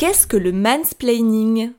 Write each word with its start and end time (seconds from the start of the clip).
Qu'est-ce 0.00 0.26
que 0.26 0.38
le 0.38 0.50
mansplaining? 0.50 1.72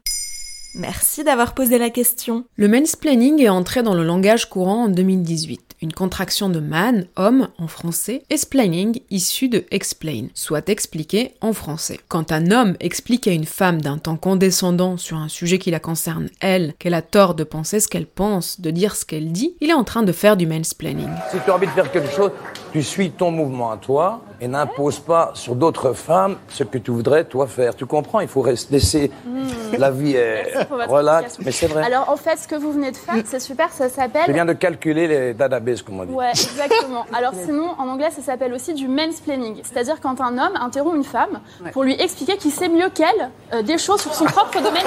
Merci 0.75 1.23
d'avoir 1.23 1.55
posé 1.55 1.79
la 1.79 1.89
question. 1.89 2.45
Le 2.55 2.67
mansplaining 2.67 3.41
est 3.41 3.49
entré 3.49 3.81
dans 3.81 3.95
le 3.95 4.03
langage 4.03 4.47
courant 4.47 4.83
en 4.83 4.89
2018 4.89 5.71
une 5.81 5.91
contraction 5.91 6.47
de 6.49 6.59
man, 6.59 7.07
homme 7.15 7.47
en 7.57 7.67
français, 7.67 8.21
et 8.29 8.37
splaining, 8.37 9.01
issu 9.09 9.49
de 9.49 9.65
explain, 9.71 10.27
soit 10.35 10.69
expliquer 10.69 11.33
en 11.41 11.53
français. 11.53 11.99
Quand 12.09 12.31
un 12.31 12.51
homme 12.51 12.75
explique 12.79 13.27
à 13.27 13.31
une 13.31 13.45
femme 13.45 13.81
d'un 13.81 13.97
temps 13.97 14.17
condescendant 14.17 14.97
sur 14.97 15.17
un 15.17 15.27
sujet 15.27 15.57
qui 15.57 15.71
la 15.71 15.79
concerne 15.79 16.29
elle, 16.39 16.75
qu'elle 16.77 16.93
a 16.93 17.01
tort 17.01 17.33
de 17.33 17.43
penser 17.43 17.79
ce 17.79 17.87
qu'elle 17.87 18.05
pense, 18.05 18.61
de 18.61 18.69
dire 18.69 18.95
ce 18.95 19.05
qu'elle 19.05 19.31
dit, 19.31 19.55
il 19.61 19.71
est 19.71 19.73
en 19.73 19.83
train 19.83 20.03
de 20.03 20.11
faire 20.11 20.37
du 20.37 20.45
mansplaining. 20.45 21.09
Si 21.31 21.37
tu 21.43 21.49
as 21.49 21.55
envie 21.55 21.65
de 21.65 21.71
faire 21.71 21.91
quelque 21.91 22.11
chose, 22.11 22.29
tu 22.71 22.83
suis 22.83 23.11
ton 23.11 23.31
mouvement 23.31 23.71
à 23.71 23.77
toi 23.77 24.21
et 24.39 24.47
n'impose 24.47 24.99
pas 24.99 25.31
sur 25.33 25.55
d'autres 25.55 25.93
femmes 25.93 26.37
ce 26.49 26.63
que 26.63 26.77
tu 26.77 26.91
voudrais 26.91 27.25
toi 27.25 27.47
faire. 27.47 27.75
Tu 27.75 27.85
comprends? 27.85 28.21
Il 28.21 28.27
faut 28.27 28.45
laisser 28.45 29.11
hmm. 29.25 29.75
la 29.77 29.91
vie 29.91 30.15
est 30.15 30.53
relaxe, 30.87 31.37
mais 31.43 31.51
c'est 31.51 31.67
vrai. 31.67 31.83
Alors 31.83 32.09
en 32.09 32.15
fait, 32.15 32.37
ce 32.37 32.47
que 32.47 32.55
vous 32.55 32.71
venez 32.71 32.91
de 32.91 32.97
faire, 32.97 33.15
c'est 33.25 33.39
super, 33.39 33.71
ça 33.71 33.89
s'appelle. 33.89 34.23
Je 34.27 34.31
viens 34.31 34.45
de 34.45 34.53
calculer 34.53 35.07
les 35.07 35.33
databases 35.33 35.83
Ouais, 36.09 36.31
exactement. 36.31 37.05
Alors 37.13 37.33
sinon, 37.33 37.69
en 37.77 37.87
anglais, 37.87 38.09
ça 38.11 38.21
s'appelle 38.21 38.53
aussi 38.53 38.73
du 38.73 38.87
mansplaining. 38.87 39.61
C'est-à-dire 39.63 39.99
quand 40.01 40.21
un 40.21 40.37
homme 40.37 40.55
interrompt 40.59 40.95
une 40.95 41.03
femme 41.03 41.39
pour 41.71 41.83
lui 41.83 41.93
expliquer 42.01 42.37
qu'il 42.37 42.51
sait 42.51 42.69
mieux 42.69 42.89
qu'elle 42.89 43.29
euh, 43.53 43.61
des 43.61 43.77
choses 43.77 44.01
sur 44.01 44.13
son 44.13 44.25
propre 44.25 44.61
domaine. 44.61 44.85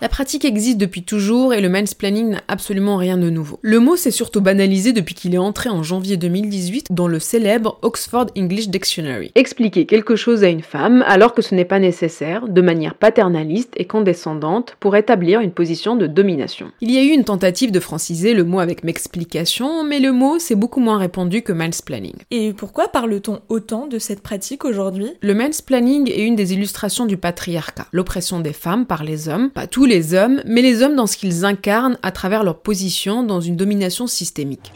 La 0.00 0.08
pratique 0.08 0.44
existe 0.44 0.78
depuis 0.78 1.02
toujours 1.02 1.52
et 1.52 1.60
le 1.60 1.68
mansplaining 1.68 2.30
n'a 2.30 2.42
absolument 2.46 2.96
rien 2.96 3.16
de 3.16 3.30
nouveau. 3.30 3.58
Le 3.62 3.80
mot 3.80 3.96
s'est 3.96 4.12
surtout 4.12 4.40
banalisé 4.40 4.92
depuis 4.92 5.16
qu'il 5.16 5.34
est 5.34 5.38
entré 5.38 5.70
en 5.70 5.82
janvier 5.82 6.16
2018 6.16 6.86
dans 6.90 7.08
le 7.08 7.18
célèbre 7.18 7.80
Oxford 7.82 8.26
English 8.36 8.68
Dictionary. 8.68 9.32
Expliquer 9.34 9.86
quelque 9.86 10.14
chose 10.14 10.44
à 10.44 10.48
une 10.48 10.62
femme 10.62 11.04
alors 11.08 11.34
que 11.34 11.42
ce 11.42 11.52
n'est 11.56 11.64
pas 11.64 11.80
nécessaire, 11.80 12.46
de 12.46 12.60
manière 12.60 12.94
paternaliste 12.94 13.72
et 13.76 13.86
condescendante, 13.86 14.76
pour 14.78 14.94
établir 14.94 15.40
une 15.40 15.50
position 15.50 15.96
de 15.96 16.06
domination. 16.06 16.70
Il 16.80 16.92
y 16.92 16.98
a 16.98 17.02
eu 17.02 17.08
une 17.08 17.24
tentative 17.24 17.72
de 17.72 17.80
franciser 17.80 18.34
le 18.34 18.44
mot 18.44 18.60
avec 18.60 18.84
m'explication, 18.84 19.82
mais 19.82 19.98
le 19.98 20.12
mot 20.12 20.38
s'est 20.38 20.54
beaucoup 20.54 20.80
moins 20.80 20.98
répandu 20.98 21.42
que 21.42 21.52
mansplaining. 21.52 22.14
Et 22.30 22.52
pourquoi 22.52 22.86
parle-t-on 22.86 23.40
autant 23.48 23.88
de 23.88 23.98
cette 23.98 24.22
pratique 24.22 24.64
aujourd'hui? 24.64 25.10
Le 25.22 25.34
mansplaining 25.34 26.08
est 26.08 26.22
une 26.22 26.36
des 26.36 26.52
illustrations 26.52 27.06
du 27.06 27.16
patriarcat, 27.16 27.88
l'oppression 27.92 28.38
des 28.38 28.52
femmes 28.52 28.86
par 28.86 29.02
les 29.02 29.28
hommes, 29.28 29.50
pas 29.50 29.66
tous 29.66 29.87
les 29.88 30.14
hommes, 30.14 30.40
mais 30.46 30.62
les 30.62 30.82
hommes 30.82 30.94
dans 30.94 31.06
ce 31.06 31.16
qu'ils 31.16 31.44
incarnent 31.44 31.98
à 32.02 32.12
travers 32.12 32.44
leur 32.44 32.60
position 32.60 33.22
dans 33.22 33.40
une 33.40 33.56
domination 33.56 34.06
systémique. 34.06 34.72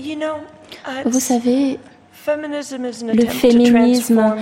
Vous 1.05 1.20
savez, 1.20 1.78
le 2.26 3.26
féminisme, 3.26 4.34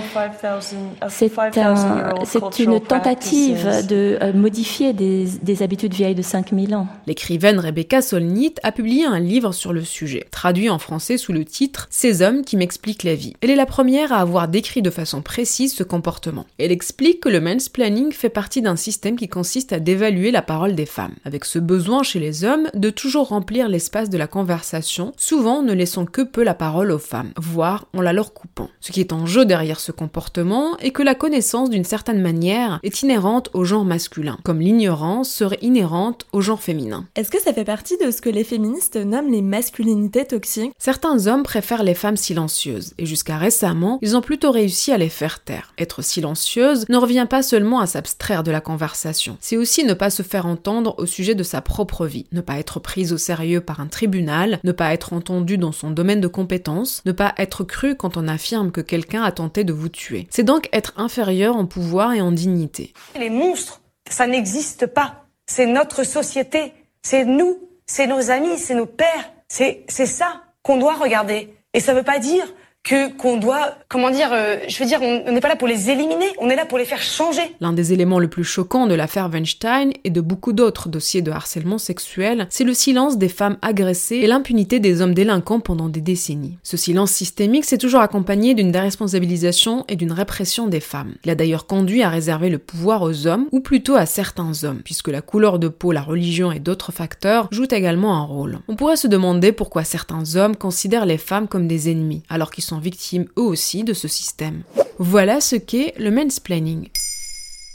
c'est 1.07 2.59
une 2.59 2.79
tentative 2.81 3.87
de 3.87 4.17
euh, 4.21 4.33
modifier 4.33 4.93
des, 4.93 5.63
habitudes 5.63 5.93
vieilles 5.93 6.15
de 6.15 6.21
5000 6.21 6.75
ans. 6.75 6.87
L'écrivaine 7.07 7.59
Rebecca 7.59 8.01
Solnit 8.01 8.55
a 8.63 8.71
publié 8.71 9.05
un 9.05 9.19
livre 9.19 9.51
sur 9.51 9.73
le 9.73 9.83
sujet, 9.83 10.27
traduit 10.31 10.69
en 10.69 10.79
français 10.79 11.17
sous 11.17 11.33
le 11.33 11.45
titre 11.45 11.87
Ces 11.89 12.21
hommes 12.21 12.43
qui 12.43 12.57
m'expliquent 12.57 13.03
la 13.03 13.15
vie. 13.15 13.35
Elle 13.41 13.49
est 13.49 13.55
la 13.55 13.65
première 13.65 14.13
à 14.13 14.17
avoir 14.17 14.47
décrit 14.47 14.81
de 14.81 14.89
façon 14.89 15.21
précise 15.21 15.73
ce 15.73 15.83
comportement. 15.83 16.45
Elle 16.59 16.71
explique 16.71 17.21
que 17.21 17.29
le 17.29 17.41
mansplaining 17.41 18.11
fait 18.11 18.29
partie 18.29 18.61
d'un 18.61 18.75
système 18.75 19.15
qui 19.15 19.27
consiste 19.27 19.73
à 19.73 19.79
dévaluer 19.79 20.31
la 20.31 20.41
parole 20.41 20.75
des 20.75 20.85
femmes, 20.85 21.15
avec 21.25 21.45
ce 21.45 21.59
besoin 21.59 22.03
chez 22.03 22.19
les 22.19 22.43
hommes 22.43 22.69
de 22.73 22.89
toujours 22.89 23.29
remplir 23.29 23.69
l'espace 23.69 24.09
de 24.09 24.17
la 24.17 24.27
conversation, 24.27 25.13
souvent 25.17 25.61
ne 25.61 25.73
laissant 25.73 26.05
que 26.05 26.21
peu 26.21 26.43
la 26.43 26.53
parole 26.53 26.91
aux 26.91 26.99
femmes, 26.99 27.31
voire 27.37 27.70
en 27.93 28.01
la 28.01 28.13
leur 28.13 28.33
coupant. 28.33 28.69
Ce 28.79 28.91
qui 28.91 28.99
est 28.99 29.13
en 29.13 29.25
jeu 29.25 29.45
derrière 29.45 29.79
ce 29.79 29.91
comportement 29.91 30.77
est 30.77 30.91
que 30.91 31.03
la 31.03 31.15
connaissance 31.15 31.69
d'une 31.69 31.83
certaine 31.83 32.21
manière 32.21 32.79
est 32.83 33.01
inhérente 33.01 33.49
au 33.53 33.63
genre 33.63 33.85
masculin, 33.85 34.37
comme 34.43 34.59
l'ignorance 34.59 35.29
serait 35.29 35.59
inhérente 35.61 36.25
au 36.31 36.41
genre 36.41 36.61
féminin. 36.61 37.05
Est-ce 37.15 37.31
que 37.31 37.41
ça 37.41 37.53
fait 37.53 37.65
partie 37.65 37.97
de 37.97 38.11
ce 38.11 38.21
que 38.21 38.29
les 38.29 38.43
féministes 38.43 38.97
nomment 38.97 39.31
les 39.31 39.41
masculinités 39.41 40.25
toxiques? 40.25 40.73
Certains 40.77 41.27
hommes 41.27 41.43
préfèrent 41.43 41.83
les 41.83 41.93
femmes 41.93 42.17
silencieuses, 42.17 42.93
et 42.97 43.05
jusqu'à 43.05 43.37
récemment, 43.37 43.99
ils 44.01 44.15
ont 44.15 44.21
plutôt 44.21 44.51
réussi 44.51 44.91
à 44.91 44.97
les 44.97 45.09
faire 45.09 45.43
taire. 45.43 45.73
Être 45.77 46.01
silencieuse 46.01 46.85
ne 46.89 46.97
revient 46.97 47.27
pas 47.29 47.43
seulement 47.43 47.79
à 47.79 47.87
s'abstraire 47.87 48.43
de 48.43 48.51
la 48.51 48.61
conversation, 48.61 49.37
c'est 49.39 49.57
aussi 49.57 49.83
ne 49.83 49.93
pas 49.93 50.09
se 50.09 50.23
faire 50.23 50.45
entendre 50.45 50.95
au 50.97 51.05
sujet 51.05 51.35
de 51.35 51.43
sa 51.43 51.61
propre 51.61 52.05
vie, 52.05 52.25
ne 52.31 52.41
pas 52.41 52.57
être 52.57 52.79
prise 52.79 53.13
au 53.13 53.17
sérieux 53.17 53.61
par 53.61 53.79
un 53.79 53.87
tribunal, 53.87 54.59
ne 54.63 54.71
pas 54.71 54.93
être 54.93 55.13
entendue 55.13 55.57
dans 55.57 55.71
son 55.71 55.91
domaine 55.91 56.21
de 56.21 56.27
compétence, 56.27 57.01
ne 57.05 57.11
pas 57.11 57.33
être 57.37 57.60
cru 57.63 57.95
quand 57.95 58.17
on 58.17 58.27
affirme 58.27 58.71
que 58.71 58.81
quelqu'un 58.81 59.23
a 59.23 59.31
tenté 59.31 59.63
de 59.63 59.73
vous 59.73 59.89
tuer. 59.89 60.27
C'est 60.29 60.43
donc 60.43 60.69
être 60.73 60.93
inférieur 60.97 61.55
en 61.55 61.65
pouvoir 61.65 62.13
et 62.13 62.21
en 62.21 62.31
dignité. 62.31 62.93
Les 63.17 63.29
monstres, 63.29 63.81
ça 64.09 64.27
n'existe 64.27 64.87
pas. 64.87 65.25
C'est 65.45 65.65
notre 65.65 66.03
société. 66.03 66.73
C'est 67.01 67.25
nous. 67.25 67.57
C'est 67.85 68.07
nos 68.07 68.31
amis. 68.31 68.57
C'est 68.57 68.75
nos 68.75 68.85
pères. 68.85 69.31
C'est 69.47 69.85
ça 69.87 70.43
qu'on 70.63 70.77
doit 70.77 70.95
regarder. 70.95 71.53
Et 71.73 71.79
ça 71.79 71.93
ne 71.93 71.97
veut 71.97 72.03
pas 72.03 72.19
dire 72.19 72.45
que 72.83 73.11
qu'on 73.15 73.37
doit, 73.37 73.75
comment 73.89 74.09
dire, 74.09 74.29
euh, 74.33 74.57
je 74.67 74.79
veux 74.79 74.85
dire, 74.85 74.99
on 75.01 75.31
n'est 75.31 75.39
pas 75.39 75.49
là 75.49 75.55
pour 75.55 75.67
les 75.67 75.89
éliminer, 75.89 76.25
on 76.39 76.49
est 76.49 76.55
là 76.55 76.65
pour 76.65 76.77
les 76.77 76.85
faire 76.85 77.01
changer. 77.01 77.41
L'un 77.59 77.73
des 77.73 77.93
éléments 77.93 78.19
le 78.19 78.27
plus 78.27 78.43
choquants 78.43 78.87
de 78.87 78.95
l'affaire 78.95 79.29
Weinstein 79.29 79.91
et 80.03 80.09
de 80.09 80.21
beaucoup 80.21 80.51
d'autres 80.51 80.89
dossiers 80.89 81.21
de 81.21 81.31
harcèlement 81.31 81.77
sexuel, 81.77 82.47
c'est 82.49 82.63
le 82.63 82.73
silence 82.73 83.17
des 83.17 83.29
femmes 83.29 83.57
agressées 83.61 84.17
et 84.17 84.27
l'impunité 84.27 84.79
des 84.79 85.01
hommes 85.01 85.13
délinquants 85.13 85.59
pendant 85.59 85.89
des 85.89 86.01
décennies. 86.01 86.57
Ce 86.63 86.75
silence 86.75 87.11
systémique 87.11 87.65
s'est 87.65 87.77
toujours 87.77 88.01
accompagné 88.01 88.55
d'une 88.55 88.71
déresponsabilisation 88.71 89.85
et 89.87 89.95
d'une 89.95 90.11
répression 90.11 90.67
des 90.67 90.79
femmes. 90.79 91.13
Il 91.23 91.29
a 91.29 91.35
d'ailleurs 91.35 91.67
conduit 91.67 92.01
à 92.01 92.09
réserver 92.09 92.49
le 92.49 92.57
pouvoir 92.57 93.03
aux 93.03 93.27
hommes, 93.27 93.47
ou 93.51 93.59
plutôt 93.59 93.95
à 93.95 94.07
certains 94.07 94.63
hommes, 94.63 94.81
puisque 94.83 95.09
la 95.09 95.21
couleur 95.21 95.59
de 95.59 95.67
peau, 95.67 95.91
la 95.91 96.01
religion 96.01 96.51
et 96.51 96.59
d'autres 96.59 96.91
facteurs 96.91 97.47
jouent 97.51 97.67
également 97.71 98.15
un 98.15 98.23
rôle. 98.23 98.59
On 98.67 98.75
pourrait 98.75 98.95
se 98.95 99.07
demander 99.07 99.51
pourquoi 99.51 99.83
certains 99.83 100.35
hommes 100.35 100.55
considèrent 100.55 101.05
les 101.05 101.17
femmes 101.19 101.47
comme 101.47 101.67
des 101.67 101.91
ennemis, 101.91 102.23
alors 102.29 102.49
qu'ils 102.49 102.63
victimes 102.79 103.27
eux 103.37 103.43
aussi 103.43 103.83
de 103.83 103.93
ce 103.93 104.07
système. 104.07 104.63
Voilà 104.99 105.41
ce 105.41 105.55
qu'est 105.55 105.93
le 105.97 106.11
mansplaining. 106.11 106.89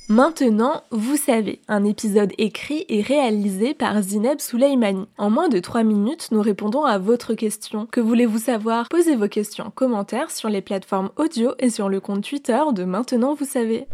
Maintenant, 0.09 0.85
vous 0.93 1.17
savez, 1.17 1.61
un 1.67 1.83
épisode 1.85 2.33
écrit 2.39 2.85
et 2.89 3.03
réalisé 3.03 3.75
par 3.75 4.01
Zineb 4.01 4.39
Souleimani. 4.39 5.07
En 5.19 5.31
moins 5.31 5.49
de 5.49 5.59
3 5.59 5.83
minutes, 5.83 6.29
nous 6.31 6.43
répondons 6.43 6.85
à 6.85 6.99
votre 6.99 7.35
question. 7.35 7.87
Que 7.87 8.01
voulez-vous 8.01 8.39
savoir? 8.39 8.89
Posez 8.89 9.17
vos 9.17 9.27
questions 9.27 9.67
en 9.67 9.71
commentaire 9.71 10.31
sur 10.31 10.49
les 10.49 10.63
plateformes 10.63 11.11
audio 11.17 11.55
et 11.59 11.71
sur 11.71 11.89
le 11.89 11.99
compte 11.99 12.23
Twitter 12.23 12.61
de 12.73 12.85
Maintenant, 12.85 13.35
vous 13.35 13.45
savez. 13.45 13.89